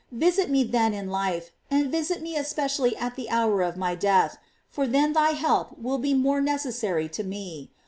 [0.17, 4.39] Visit me then in life, and visit me especially at the hour of my death,
[4.67, 7.69] for then thy help will be more necessary to me.